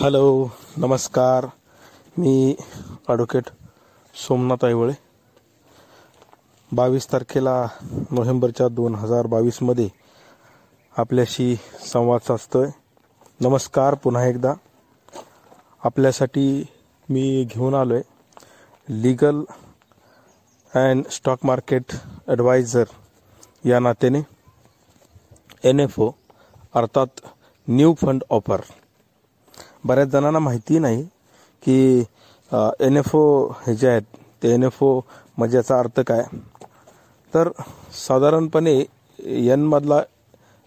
Hello 0.00 0.48
नमस्कार. 0.76 1.46
मी 2.18 2.54
advocate 3.08 3.48
Somnath 4.14 4.64
Aiwale. 4.64 4.92
बावीस 6.72 7.10
तारखेला 7.12 7.54
नोव्हेंबरच्या 8.10 8.68
दोन 8.68 8.94
हजार 8.94 9.26
बावीसमध्ये 9.26 9.88
आपल्याशी 10.94 11.54
संवाद 11.92 12.20
साधतोय. 12.28 12.68
नमस्कार 13.40 13.94
पुन्हा 13.94 14.24
एकदा. 14.26 14.54
आपल्यासाठी 15.84 16.64
मी 17.08 17.44
घेऊन 17.44 17.74
आलो 17.74 17.94
आहे 17.94 19.02
legal 19.02 19.44
and 20.74 21.06
stock 21.12 21.46
market 21.46 21.94
adviser 22.28 22.84
या 23.64 23.78
नात्याने. 23.78 24.22
एन 25.64 25.80
एफ 25.80 26.00
ओ 26.00 26.10
अर्थात 26.74 27.26
न्यू 27.68 27.94
फंड 28.00 28.24
ऑफर 28.30 28.60
बऱ्याच 29.84 30.08
जणांना 30.08 30.38
माहिती 30.38 30.78
नाही 30.78 31.02
की 31.62 32.04
एन 32.80 32.96
एफ 32.96 33.14
ओ 33.16 33.22
हे 33.66 33.74
जे 33.74 33.88
आहेत 33.88 34.02
ते 34.42 34.52
एन 34.54 34.62
एफ 34.64 34.82
ओ 34.82 35.00
म्हणजे 35.38 35.56
याचा 35.56 35.78
अर्थ 35.78 36.00
काय? 36.06 36.22
तर 37.32 37.48
साधारणपणे 38.06 38.74
एनमधला 39.18 40.00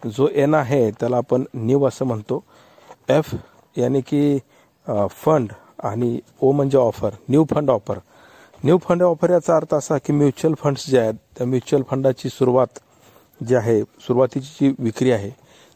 जो 0.04 0.28
एन 0.34 0.54
आहे 0.56 0.90
त्याला 1.00 1.18
आपण 1.18 1.44
न्यू 1.56 1.84
असं 1.88 2.06
म्हणतो. 2.06 2.44
एफ 3.10 3.34
यानी 3.76 4.02
की 4.08 4.38
फंड 5.24 5.52
आणि 5.84 6.20
ओ 6.42 6.52
म्हणजे 6.52 6.78
offer 6.78 7.10
new 7.30 7.44
fund 7.50 7.70
offer 7.70 8.00
new 8.64 8.78
fund 8.84 9.04
offer 9.04 9.30
याचा 9.30 9.56
अर्थ 9.56 9.74
असा 9.74 9.98
की 10.06 10.14
म्युच्युअल 10.14 10.54
फंड्स 10.60 10.90
जे 10.90 11.00
आहेत 11.00 11.14
त्या 11.38 11.48
म्युच्युअल 11.48 11.84
फंडाची 11.90 12.30
सुरुवात 12.30 12.80
जी 13.42 13.56
आहे 13.56 13.82
सुरुवातीची 14.08 14.48
जी 14.60 14.74
विक्री 14.80 15.12
आहे 15.12 15.30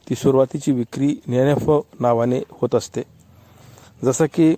ती 0.07 0.15
सुरुवातीची 0.15 0.71
विक्री 0.71 1.09
एन 1.27 1.47
एफ 1.47 1.69
ओ 1.69 1.79
नावाने 1.99 2.41
होत 2.61 2.75
असते. 2.75 3.01
जसं 4.01 4.25
की 4.33 4.49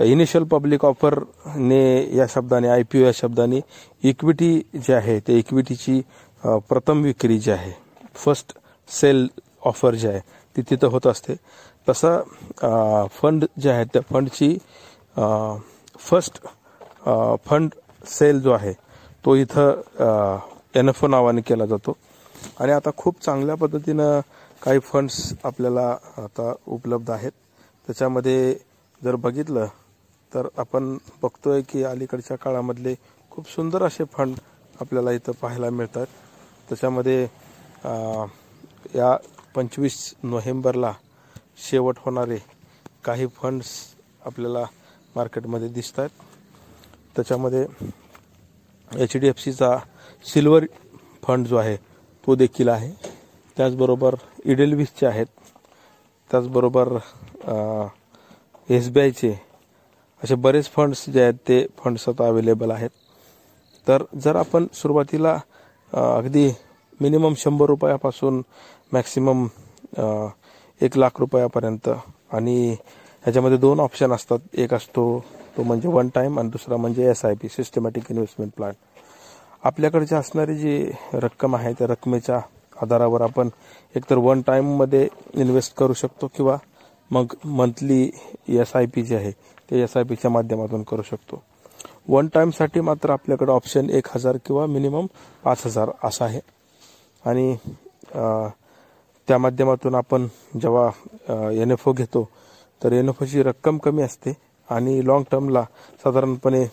इनिशियल 0.00 0.44
पब्लिक 0.52 0.84
ऑफरने 0.84 1.84
या 2.16 2.26
शब्दाने 2.26 2.68
आय 2.68 2.82
पी 2.90 3.02
ओ 3.02 3.04
या 3.04 3.12
शब्दाने 3.12 3.60
इक्विटी 4.10 4.52
जे 4.76 4.92
आहे 4.94 5.18
ते 5.26 5.38
इक्विटीची 5.38 6.00
प्रथम 6.42 7.02
विक्री 7.02 7.38
जी 7.38 7.50
आहे 7.50 7.72
फर्स्ट 8.14 8.52
सेल 8.88 9.26
ऑफर 9.66 9.94
जे 9.94 10.08
आहे 10.08 10.20
ती 10.56 10.62
तिथं 10.70 10.88
होत 10.90 11.06
असते. 11.06 11.34
तसं 11.86 13.08
फंड 13.20 13.44
जे 13.62 13.70
आहे 13.70 13.84
त्या 13.92 14.02
फंडची 14.10 14.56
फर्स्ट 16.00 16.38
फंड 17.46 17.74
सेल 18.08 18.40
जो 18.40 18.52
आहे 18.52 18.72
तो 19.24 19.34
इथं 19.36 20.38
एन 20.74 20.88
एफ 20.88 21.04
ओ 21.04 21.08
नावाने 21.08 21.40
केला 21.46 21.66
जातो. 21.66 21.96
आणि 22.60 22.72
आता 22.72 22.90
खूप 22.96 23.22
चांगल्या 23.24 23.54
पद्धतीनं 23.56 24.20
काही 24.62 24.78
फंड्स 24.78 25.32
आपल्याला 25.44 25.88
आता 26.18 26.52
उपलब्ध 26.66 27.10
आहेत. 27.10 27.32
त्याच्यामध्ये 27.88 28.54
जर 29.02 29.16
बघितलं 29.16 29.66
तर 30.32 30.46
आपण 30.58 30.96
बघतोय 31.22 31.62
की 31.68 31.82
अलीकडच्या 31.84 32.36
काळामधले 32.38 32.94
खूप 33.32 33.48
सुंदर 33.50 33.82
असे 33.82 34.04
फंड 34.12 34.36
आपल्याला 34.80 35.12
इथं 35.12 35.32
पाहायला 35.40 35.70
मिळतात. 35.70 36.06
त्याच्यामध्ये 36.68 37.22
या 38.94 39.16
पंचवीस 39.54 40.14
नोव्हेंबरला 40.22 40.92
शेवट 41.70 41.98
होणारे 41.98 42.38
काही 43.04 43.26
फंड्स 43.36 43.68
आपल्याला 44.26 44.64
मार्केटमध्ये 45.16 45.68
दिसत 45.68 45.98
आहेत 45.98 46.22
त्याच्यामध्ये 47.16 47.66
एच 48.90 49.16
डी 49.16 49.28
एफ 49.28 49.38
सीचा 49.40 49.76
सिल्वर 50.24 50.64
फंड 51.22 51.46
जो 51.46 51.56
आहे 51.56 51.76
तो 52.26 52.34
देखील 52.34 52.68
आहे. 52.68 52.90
त्याचबरोबर 53.56 54.14
इडेलविसचे 54.44 55.06
आहेत. 55.06 55.26
त्याचबरोबर 56.30 56.96
एस 58.74 58.88
बी 58.90 59.00
आयचे 59.00 59.32
असे 60.22 60.34
बरेच 60.44 60.68
फंड्स 60.72 61.04
जे 61.10 61.22
आहेत 61.22 61.34
ते 61.48 61.64
फंड्स 61.78 62.08
आता 62.08 62.26
अवेलेबल 62.26 62.70
आहेत. 62.70 62.90
तर 63.86 64.02
जर 64.22 64.36
आपण 64.36 64.66
सुरुवातीला 64.72 65.38
अगदी 65.92 66.48
मिनिमम 67.00 67.34
शंभर 67.36 67.66
रुपयापासून 67.66 68.40
मॅक्सिमम 68.92 69.46
एक 70.80 70.96
लाख 70.98 71.20
रुपयापर्यंत 71.20 71.88
आणि 71.88 72.56
ह्याच्यामध्ये 72.70 73.58
दोन 73.58 73.80
ऑप्शन 73.80 74.12
असतात. 74.12 74.38
एक 74.54 74.74
असतो 74.74 75.04
तो 75.56 75.62
म्हणजे 75.62 75.88
वन 75.88 76.08
टाईम 76.14 76.38
आणि 76.38 76.48
दुसरा 76.48 76.76
म्हणजे 76.76 77.10
S 77.10 77.24
I 77.24 77.34
P 77.42 77.48
systematic 77.48 78.10
investment 78.10 78.52
plan 78.56 78.72
आपल्याकडची 79.64 80.14
असणारी 80.14 80.54
जी 80.58 80.90
रक्कम 81.14 81.56
आहे 81.56 81.72
त्या 81.78 81.86
रकमेच्या 81.86 82.40
आधारावर 82.82 83.20
आपण 83.20 83.48
एकतर 83.94 84.16
वन 84.18 84.40
टाईममध्ये 84.46 85.06
इन्व्हेस्ट 85.34 85.76
करू 85.76 85.92
शकतो 85.92 86.30
किंवा 86.36 86.56
मग 87.12 87.34
मंथली 87.44 88.10
एस 88.48 88.74
आय 88.76 88.86
पी 88.94 89.02
जे 89.02 89.16
आहे 89.16 89.30
ते 89.70 89.82
एस 89.82 89.96
आय 89.96 90.04
पीच्या 90.04 90.30
माध्यमातून 90.30 90.82
करू 90.82 91.02
शकतो. 91.02 91.42
वन 92.08 92.28
टाईमसाठी 92.34 92.80
मात्र 92.80 93.10
आपल्याकडे 93.10 93.52
ऑप्शन 93.52 93.90
एक 93.90 94.08
हजार 94.14 94.36
किंवा 94.46 94.66
मिनिमम 94.66 95.06
पाच 95.44 95.66
हजार 95.66 95.90
असा 96.04 96.24
आहे. 96.24 96.40
आणि 97.24 97.54
त्या 99.28 99.38
माध्यमातून 99.38 99.94
आपण 99.94 100.26
जेव्हा 100.60 101.50
एन 101.62 101.70
एफ 101.70 101.88
ओ 101.88 101.92
घेतो 101.92 102.28
तर 102.82 102.92
एन 102.92 103.08
एफ 103.08 103.22
ओची 103.22 103.42
रक्कम 103.42 103.78
कमी 103.78 104.02
असते 104.02 104.32
आणि 104.68 105.00
लॉंग 105.06 105.24
टर्मला 105.30 105.62
साधारणपणे 106.04 106.64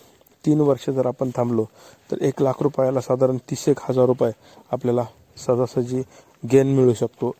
तीन 0.44 0.60
वर्ष 0.60 0.88
जर 0.90 1.06
आपण 1.06 1.30
थांबलो 1.36 1.64
तर 2.10 2.22
एक 2.24 2.42
लाख 2.42 2.62
रुपयाला 2.62 3.00
साधारण 3.00 3.36
तीस 3.50 3.68
एक 3.68 3.80
हजार 3.88 4.06
रुपये 4.06 4.30
आपल्याला 4.72 5.04
सहजासहजी 5.36 6.02
गेन 6.42 6.74
मिळू 6.76 6.94
शकतो. 6.94 7.34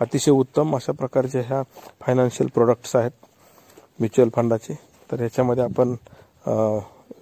अतिशय 0.00 0.30
उत्तम 0.30 0.74
अशा 0.76 0.92
प्रकारच्या 0.92 1.42
ह्या 1.46 1.62
फायनान्शियल 2.00 2.48
प्रोडक्ट्स 2.54 2.94
आहेत 2.96 3.10
म्युच्युअल 3.98 4.30
फंडाचे 4.34 4.74
तर 5.10 5.18
ह्याच्यामध्ये 5.20 5.64
आपण 5.64 5.94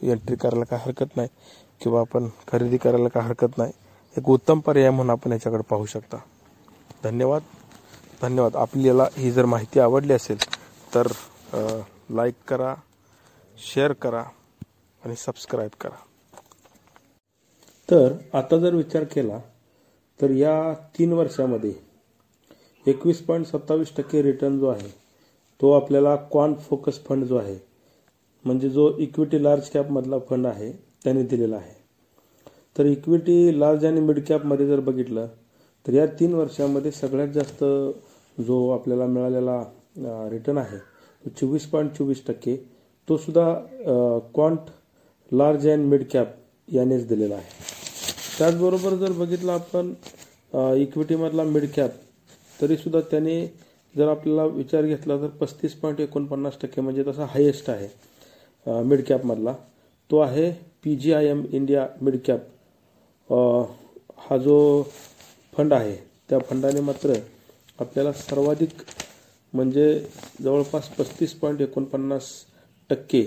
एंट्री 0.03 0.37
करायला 0.37 0.65
काय 0.65 0.79
हरकत 0.85 1.17
नाही 1.17 1.29
किंवा 1.81 2.01
आपण 2.01 2.29
खरेदी 2.49 2.77
करायला 2.77 3.09
काय 3.09 3.23
हरकत 3.23 3.59
नाही. 3.59 3.73
एक 4.17 4.29
उत्तम 4.31 4.61
पर्याय 4.67 4.91
म्हणून 4.91 5.11
आपण 5.11 5.33
याच्याकडे 5.33 5.63
पाहू 5.71 5.87
शकता. 5.87 6.17
धन्यवाद. 7.05 7.43
धन्यवाद. 8.23 8.57
आपल्याला 8.57 9.07
ही 9.17 9.31
जर 9.33 9.45
माहिती 9.45 9.81
आवडली 9.81 10.13
असेल 10.13 10.39
तर 10.95 11.07
लाईक 12.17 12.35
करा 12.49 12.75
शेअर 13.59 13.93
करा 13.93 14.23
आणि 15.03 15.15
सबस्क्राईब 15.17 15.71
करा. 15.81 15.97
तर 17.89 18.13
आता 18.35 18.59
जर 18.59 18.75
विचार 18.75 19.05
केला 19.05 19.39
तर 20.21 20.31
या 20.31 20.73
तीन 20.99 21.13
वर्षामध्ये 21.13 21.73
एकवीस 22.87 23.21
पॉईंट 23.27 23.47
सत्तावीस 23.47 23.89
टक्के 23.97 24.23
रिटर्न 24.23 24.59
जो 24.59 24.67
आहे 24.69 24.89
तो 25.61 25.71
आपल्याला 25.73 26.15
क्वांट 26.33 26.57
फोकस 26.61 26.99
फंड 27.05 27.25
जो 27.25 27.37
आहे 27.37 27.57
म्हणजे 28.45 28.69
जो 28.71 28.91
इक्विटी 29.01 29.43
लार्ज 29.45 29.69
कॅपमधला 29.71 30.19
फंड 30.29 30.47
आहे 30.47 30.71
त्याने 31.05 31.23
दिलेला 31.23 31.57
आहे. 31.57 31.73
तर 32.77 32.87
इक्विटी 32.87 33.59
लार्ज 33.61 33.85
आणि 33.85 34.01
मिड 34.01 34.21
कॅपमध्ये 34.29 34.67
जर 34.67 34.81
बघितलं 34.81 35.27
तर 35.87 35.93
या 35.95 36.07
तीन 36.21 36.35
वर्षामध्ये 36.35 36.91
सगळ्यात 36.91 37.29
जास्त 37.35 37.65
जो 38.39 38.69
आपल्याला 38.71 39.07
मिळालेला 39.07 39.63
रिटर्न 40.31 40.59
आहे 40.59 40.79
तो 40.79 41.31
चोवीस 41.41 41.67
पॉईंट 41.71 41.91
चोवीस 41.99 42.23
टक्के 42.27 42.57
तो 43.09 43.17
सुद्धा 43.17 43.53
quant 44.35 44.71
large 45.33 45.69
and 45.69 45.87
mid 45.87 46.05
cap 46.13 46.35
यानेच 46.69 47.07
दिलेला 47.09 47.35
आहे. 47.35 47.49
त्याचबरोबर 48.39 48.95
जर 48.97 49.13
बघितलं 49.13 49.53
आपण 49.53 49.93
इक्विटीमधला 50.83 51.43
मिड 51.45 51.65
कॅप 51.77 51.91
तरीसुद्धा 52.61 53.01
त्याने 53.11 53.47
जर 53.95 54.09
आपल्याला 54.09 54.45
विचार 54.45 54.83
घेतला 54.83 55.17
तर 55.17 55.29
पस्तीस 55.41 55.75
पॉईंट 55.81 56.01
एकोणपन्नास 56.01 56.59
टक्के 56.63 56.81
म्हणजे 56.81 57.03
तसा 57.07 57.25
हायेस्ट 57.31 57.71
आहे 57.71 57.89
मिड 58.83 59.05
कॅपमधला 59.05 59.55
तो 60.11 60.19
आहे 60.19 60.51
P 60.85 60.95
G 60.97 61.13
I 61.13 61.27
M 61.27 61.43
India 61.53 61.87
mid 62.03 62.17
cap 62.27 63.33
हा 64.21 64.37
जो 64.37 64.57
फंड 65.53 65.73
आहे 65.73 65.97
त्या 66.31 66.39
फंडाने 66.49 66.81
मात्र 66.81 67.15
आपल्याला 67.81 68.13
सर्वाधिक 68.13 68.83
म्हणजे 69.53 69.87
जवळपास 70.43 70.89
पस्तीस 70.89 71.33
पॉईंट 71.35 71.61
एकोणपन्नास 71.61 72.31
टक्के 72.91 73.25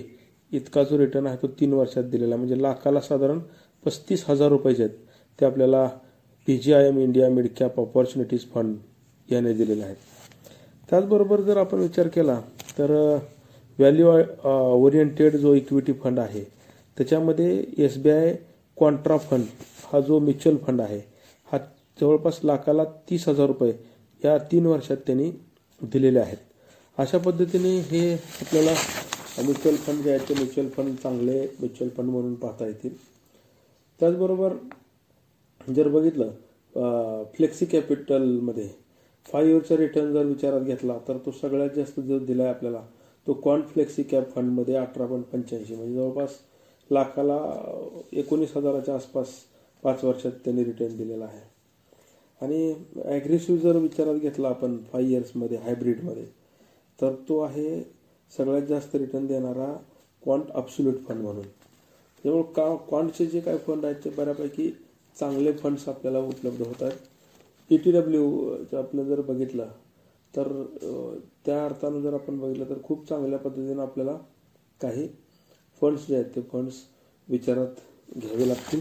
इतका 0.51 0.83
जो 0.83 0.97
रिटर्न 0.97 1.27
आहे 1.27 1.38
तो 1.41 1.47
तीन 1.59 1.73
वर्षात 1.73 2.03
दिलेला 2.03 2.35
म्हणजे 2.35 2.62
लाखाला 2.62 3.01
साधारण 3.01 3.39
पस्तीस 3.85 4.23
हजार 4.27 4.50
रुपयाचे 4.50 4.83
आहेत. 4.83 4.94
ते 5.39 5.45
आपल्याला 5.45 5.85
P 6.47 6.57
G 6.57 6.73
I 6.73 6.88
M 6.88 6.97
India 7.00 7.30
mid 7.30 7.47
cap 7.57 7.80
opportunities 7.80 8.45
fund 8.53 8.75
याने 9.29 9.53
दिलेले 9.53 9.83
आहेत. 9.83 9.95
त्याचबरोबर 10.89 11.41
जर 11.41 11.57
आपण 11.57 11.79
विचार 11.79 12.07
केला 12.07 12.39
तर 12.77 12.91
व्हॅल्यू 13.79 14.07
ओरिएंटेड 14.83 15.35
जो 15.38 15.53
इक्विटी 15.53 15.94
फंड 16.03 16.19
आहे 16.19 16.44
त्याच्यामध्ये 16.97 17.63
S 17.85 17.97
B 18.03 18.09
I 18.09 18.33
contra 18.77 19.18
fund 19.19 19.44
हा 19.91 20.00
जो 20.00 20.19
म्युच्युअल 20.19 20.57
फंड 20.57 20.81
आहे 20.81 21.00
हा 21.47 21.57
जवळपास 22.00 22.39
लाखाला 22.44 22.83
तीस 23.09 23.27
हजार 23.27 23.47
रुपये 23.47 23.74
या 24.21 24.38
तीन 24.51 24.65
वर्षात 24.65 24.97
त्यांनी 25.06 25.30
दिलेले 25.81 26.19
आहेत. 26.19 26.38
अशा 26.97 27.18
पद्धतीने 27.18 27.77
हे 27.81 28.12
आपल्याला 28.13 28.73
म्युच्युअल 29.44 29.75
फंड 29.77 30.03
जे 30.03 30.09
आहेत 30.09 30.27
ते 30.30 30.33
म्युच्युअल 30.33 30.69
फंड 30.69 30.95
चांगले 31.03 31.41
म्युच्युअल 31.59 31.89
फंड 31.97 32.09
म्हणून 32.09 32.33
पाहता 32.35 32.68
येतील. 32.68 32.95
त्याचबरोबर 34.00 34.53
जर 35.68 35.88
बघितलं 35.88 36.31
फ्लेक्सी 37.35 37.65
कॅपिटलमध्ये 37.65 38.68
फाईव्ह 39.27 39.51
इयरचा 39.51 39.77
रिटर्न 39.77 40.13
जर 40.13 40.25
विचारात 40.25 40.62
घेतला 40.62 40.97
तर 41.07 41.18
तो 41.18 41.31
सगळ्यात 41.31 41.69
जास्त 41.69 42.00
जो 42.00 42.19
दिला 42.19 42.44
आहे 42.44 42.53
आपल्याला 42.53 42.81
तो 43.27 43.33
क्वांट 43.33 43.65
फ्लेक्सी 43.68 44.03
कॅप 44.03 44.29
फंडमध्ये 44.35 44.75
अठरा 44.75 45.06
पॉईंट 45.06 45.25
पंच्याऐंशी 45.25 45.75
म्हणजे 45.75 45.94
जवळपास 45.94 46.38
लाखाला 46.89 47.39
एकोणीस 48.13 48.56
हजाराच्या 48.57 48.95
आसपास 48.95 49.33
पाच 49.83 50.03
वर्षात 50.03 50.31
त्यांनी 50.45 50.63
रिटर्न 50.63 50.95
दिलेला 50.97 51.25
आहे. 51.25 51.41
आणि 52.41 52.74
ॲग्रेसिव्ह 53.06 53.62
जर 53.62 53.77
विचारात 53.77 54.15
घेतला 54.15 54.50
आपण 54.50 54.77
फाय 54.91 55.03
इयर्समध्ये 55.03 55.57
हायब्रिडमध्ये 55.57 56.25
तर 57.00 57.13
तो 57.30 57.39
आहे 57.39 57.81
सगळ्यात 58.33 58.68
जास्त 58.68 58.95
रिटर्न 58.95 59.25
देणारा 59.27 59.73
क्वांट 60.23 60.51
अब्सोल्यूट 60.51 61.03
फंड 61.07 61.21
म्हणून. 61.21 61.45
त्यामुळे 62.23 62.44
का 62.56 62.75
क्वांटचे 62.89 63.25
जे 63.25 63.39
काही 63.39 63.57
फंड 63.57 63.85
आहेत 63.85 64.03
ते 64.06 64.09
बऱ्यापैकी 64.09 64.69
चांगले 65.18 65.51
फंड्स 65.53 65.88
आपल्याला 65.89 66.19
उपलब्ध 66.19 66.62
होतात. 66.62 66.91
पी 67.69 67.77
टी 67.77 67.91
डब्ल्यू 67.91 68.25
आपण 68.77 69.03
जर 69.07 69.21
बघितलं 69.27 69.67
तर 70.33 70.47
त्या 71.45 71.63
अर्थानं 71.65 72.01
जर 72.01 72.13
आपण 72.13 72.37
बघितलं 72.39 72.69
तर 72.69 72.81
खूप 72.83 73.07
चांगल्या 73.09 73.39
पद्धतीनं 73.39 73.81
आपल्याला 73.81 74.17
काही 74.81 75.07
फंड्स 75.81 76.07
जे 76.07 76.15
आहेत 76.15 76.25
ते 76.35 76.41
फंड्स 76.51 76.75
विचारात 77.27 77.81
घ्यावे 78.17 78.47
लागतील. 78.47 78.79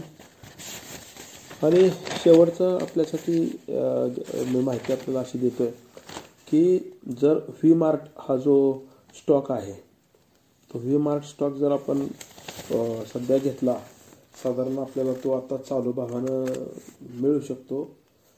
आणि 1.63 1.89
शेवटचं 2.23 2.77
आपल्यासाठी 2.81 3.39
मी 3.69 4.61
माहिती 4.61 4.93
आपल्याला 4.93 5.19
अशी 5.19 5.39
देतोय 5.39 5.69
की 6.47 6.77
जर 7.21 7.37
व्ही 7.49 7.73
मार्ट 7.73 8.01
हा 8.17 8.35
जो 8.37 8.57
स्टॉक 9.15 9.51
आहे 9.51 9.73
तो 10.71 10.79
व्ही 10.79 10.97
मार्ट 10.97 11.23
स्टॉक 11.25 11.53
जर 11.57 11.71
आपण 11.71 12.05
सध्या 13.13 13.37
घेतला 13.37 13.77
साधारण 14.43 14.77
आपल्याला 14.79 15.13
तो 15.23 15.31
आता 15.31 15.57
चालू 15.57 15.91
भावानं 15.91 16.45
मिळू 17.21 17.39
शकतो. 17.47 17.83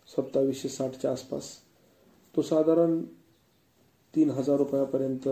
सत्तावीसशे 0.10 0.70
साठच्या 0.70 1.12
आसपास. 1.12 1.50
तो 2.36 2.42
साधारण 2.42 3.02
तीन 4.14 4.30
हजार 4.30 4.58
रुपयापर्यंत 4.58 5.28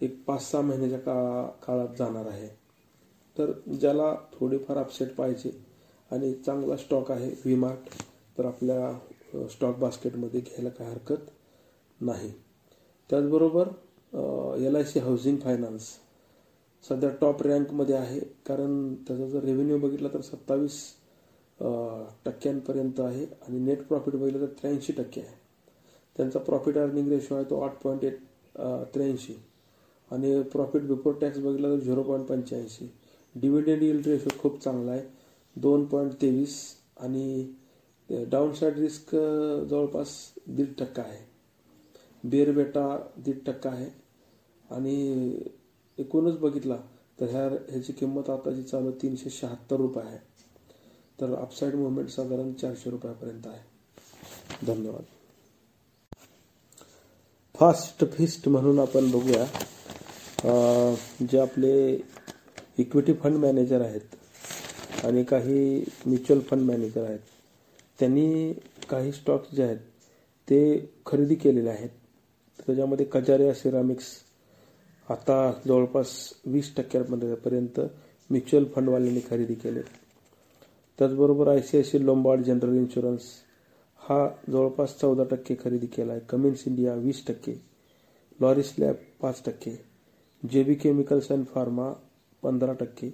एक 0.00 0.22
पाच 0.26 0.50
सहा 0.50 0.60
महिन्याच्या 0.62 0.98
का 0.98 1.42
काळात 1.66 1.96
जाणार 1.98 2.26
आहे. 2.26 2.48
तर 3.36 3.52
ज्याला 3.80 4.14
थोडेफार 4.32 4.76
अपसेट 4.76 5.14
पाहिजे 5.14 5.50
आणि 6.10 6.32
चांगला 6.36 6.76
स्टॉक 6.76 7.10
आहे 7.10 7.30
व्ही 7.44 7.54
मार्ट 7.54 7.88
तर 8.38 8.44
आपल्या 8.44 9.46
स्टॉक 9.50 9.76
बास्केटमध्ये 9.78 10.40
घ्यायला 10.40 10.68
काय 10.68 10.90
हरकत 10.90 11.30
नाही. 12.00 12.32
त्याचबरोबर 13.10 13.68
L 14.66 14.76
I 14.76 14.84
C 14.84 14.98
housing 15.00 15.36
finance 15.36 15.88
सध्या 16.84 17.10
टॉप 17.20 17.42
रँकमध्ये 17.42 17.94
आहे 17.96 18.20
कारण 18.46 18.94
त्याचा 19.08 19.26
जर 19.28 19.44
रेव्हेन्यू 19.44 19.78
बघितला 19.78 20.08
तर 20.14 20.20
सत्तावीस 20.20 20.82
टक्क्यांपर्यंत 22.24 23.00
आहे. 23.00 23.24
आणि 23.24 23.58
नेट 23.58 23.86
प्रॉफिट 23.88 24.14
बघितलं 24.14 24.40
तर 24.40 24.52
त्र्याऐंशी 24.60 24.92
टक्के 24.92 25.20
आहे. 25.20 25.40
त्यांचा 26.16 26.38
प्रॉफिट 26.38 26.78
अर्निंग 26.78 27.08
रेशो 27.08 27.34
आहे 27.34 27.44
तो 27.50 27.60
आठ 27.60 27.82
पॉईंट 27.82 28.04
एट 28.04 28.18
त्र्याऐंशी. 28.94 29.34
आणि 30.10 30.40
प्रॉफिट 30.52 30.82
बिफोर 30.82 31.14
टॅक्स 31.20 31.38
बघितला 31.38 31.68
तर 31.68 31.80
झिरो 31.80 32.02
पॉईंट 32.02 32.26
पंच्याऐंशी. 32.26 32.90
डिव्हिडंड 33.34 33.82
यील्ड 33.82 34.06
रेशो 34.06 34.28
खूप 34.38 34.62
चांगला 34.64 34.92
आहे. 34.92 35.02
दोन 35.56 35.84
पॉईंट 35.86 36.12
तेवीस. 36.22 36.58
आणि 37.00 37.52
डाऊनसाईड 38.10 38.78
रिस्क 38.78 39.14
जवळपास 39.70 40.08
दीड 40.46 40.72
टक्का 40.78 41.02
आहे. 41.02 41.24
बेरबेटा 42.24 42.96
दीड 43.24 43.38
टक्का 43.46 43.70
आहे. 43.70 43.86
आणि 44.70 45.44
एकूणच 45.98 46.38
बघितला 46.38 46.76
तर 47.20 47.26
ह्या 47.26 47.46
ह्याची 47.68 47.92
किंमत 47.92 48.30
आता 48.30 48.50
जी 48.50 48.62
चालू 48.62 48.88
आहे 48.88 49.02
तीनशे 49.02 49.30
शहात्तर 49.30 49.76
रुपये 49.76 50.04
आहे. 50.04 50.18
तर 51.22 51.34
अपसाईड 51.34 51.74
मुवमेंट 51.74 52.08
साधारण 52.08 52.52
चारशे 52.52 52.90
रुपयापर्यंत 52.90 53.46
आहे. 53.46 53.60
धन्यवाद. 54.66 55.02
फास्ट 57.54 58.04
फिस्ट 58.12 58.48
म्हणून 58.48 58.78
आपण 58.78 59.10
बघूया. 59.10 59.44
जे 61.30 61.38
आपले 61.38 61.72
इक्विटी 62.78 63.12
फंड 63.12 63.36
मॅनेजर 63.36 63.80
आहेत 63.80 65.04
आणि 65.04 65.22
काही 65.24 65.84
म्युच्युअल 66.06 66.40
फंड 66.40 66.60
मॅनेजर 66.60 67.04
आहेत 67.04 67.18
त्यांनी 68.00 68.52
काही 68.90 69.12
स्टॉक्स 69.12 69.54
जे 69.54 69.62
आहेत 69.62 69.78
ते 70.48 70.60
खरेदी 71.06 71.34
केलेले 71.34 71.70
आहेत. 71.70 71.88
त्याच्यामध्ये 72.66 73.06
कजारिया 73.06 73.54
सिरामिक्स 73.54 74.04
आता 75.08 75.52
जवळपास 75.66 76.12
वीस 76.46 76.74
टक्क्यापर्यंत 76.76 77.80
म्युच्युअल 78.30 78.64
फंडवाल्यांनी 78.74 79.20
खरेदी 79.30 79.54
केले 79.54 79.80
त्याचबरोबर 81.02 81.48
I 81.48 81.60
C 81.60 81.76
I 81.76 81.82
C 81.82 82.04
Lombard 82.04 82.42
General 82.44 82.76
Insurance 82.78 83.22
हा 84.00 84.18
जवळपास 84.50 84.94
चौदा 85.00 85.24
टक्के 85.30 85.54
खरेदी 85.62 85.86
केला 85.86 86.12
आहे 86.12 86.20
कमिन्स 86.30 86.62
इंडिया 86.66 86.94
वीस 86.94 87.24
टक्के. 87.28 87.52
लॉरिस 88.40 88.72
लॅब 88.78 88.94
पाच 89.22 89.42
टक्के. 89.46 89.70
जे 90.42 90.62
बी 90.64 90.74
केमिकल्स 90.74 91.30
अँड 91.32 91.44
फार्मा 91.54 91.90
पंधरा 92.42 92.72
टक्के. 92.72 93.08
के 93.08 93.10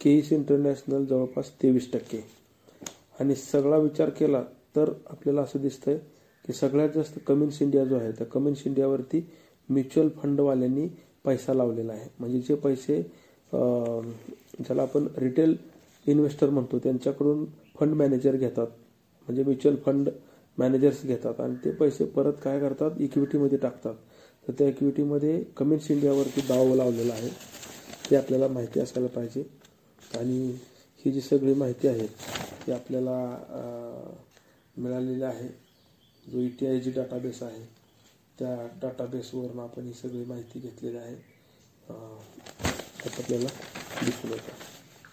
केईस 0.00 0.32
इंटरनॅशनल 0.32 1.04
जवळपास 1.06 1.52
तेवीस 1.62 1.92
टक्के. 1.92 2.22
आणि 3.20 3.34
सगळा 3.34 3.76
विचार 3.76 4.10
केला 4.18 4.42
तर 4.76 4.92
आपल्याला 5.10 5.42
असं 5.42 5.62
दिसतंय 5.62 5.98
की 6.44 6.52
सगळ्यात 6.52 6.90
जास्त 6.94 7.18
कमिन्स 7.26 7.62
इंडिया 7.62 7.84
जो 7.84 7.98
आहे 7.98 8.12
त्या 8.12 8.26
कमिन्स 8.26 8.66
इंडियावरती 8.66 9.24
म्युच्युअल 9.68 10.08
फंडवाल्यांनी 10.22 10.88
पैसा 11.24 11.54
लावलेला 11.54 11.92
आहे. 11.92 12.08
म्हणजे 12.18 12.40
जे 12.48 12.54
पैसे 12.54 13.02
ज्याला 13.52 14.82
आपण 14.82 15.06
रिटेल 15.18 15.56
इन्व्हेस्टर 16.06 16.50
म्हणतो 16.50 16.78
त्यांच्याकडून 16.78 17.44
फंड 17.78 17.94
मॅनेजर 17.94 18.36
घेतात. 18.36 18.66
म्हणजे 19.28 19.42
म्युच्युअल 19.44 19.76
फंड 19.76 20.08
मॅनेजर्स 20.58 21.02
घेतात 21.04 21.40
आणि 21.40 21.54
ते 21.64 21.70
पैसे 21.70 22.04
परत 22.04 22.32
काय 22.42 22.60
करतात? 22.60 23.00
इक्विटीमध्ये 23.00 23.58
टाकतात. 23.58 23.94
तर 24.44 24.52
त्या 24.52 24.68
इक्विटीमध्ये 24.68 25.42
कमिन्स 25.56 25.90
इंडियावरती 25.90 26.40
दाव 26.40 26.74
लावलेला 26.74 27.14
आहे. 27.14 27.28
ते 28.10 28.16
आपल्याला 28.16 28.48
माहिती 28.48 28.80
असायला 28.80 29.08
पाहिजे. 29.08 29.44
आणि 30.18 30.56
ही 31.04 31.12
जी 31.12 31.20
सगळी 31.20 31.54
माहिती 31.54 31.88
आहे 31.88 32.06
ती 32.66 32.72
आपल्याला 32.72 33.16
मिळालेली 34.76 35.22
आहे. 35.22 35.48
जो 36.24 36.38
E 36.38 36.48
T 36.60 36.66
I 36.66 36.78
G 36.80 36.90
database 36.90 37.42
आहे 37.42 37.64
त्या 38.38 38.66
डाटाबेसवरून 38.82 39.58
आपण 39.58 39.86
ही 39.86 39.92
सगळी 39.92 40.24
माहिती 40.24 40.60
घेतलेली 40.60 40.96
आहे. 40.96 41.14
असं 41.86 43.22
आपल्याला 43.22 43.48
दिसून 44.04 44.30
येतं. 44.30 44.75